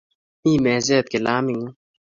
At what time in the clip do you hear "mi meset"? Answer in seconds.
0.43-1.05